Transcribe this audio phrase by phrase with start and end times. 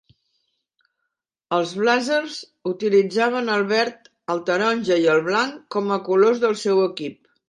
[1.57, 2.37] Els Blazers
[2.71, 7.21] utilitzaven el verd, el taronja i el blanc com a colors del seu equip.